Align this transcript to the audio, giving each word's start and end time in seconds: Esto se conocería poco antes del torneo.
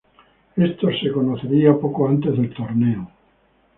Esto 0.55 0.87
se 0.99 1.11
conocería 1.11 1.79
poco 1.79 2.07
antes 2.09 2.35
del 2.35 2.51
torneo. 2.55 3.11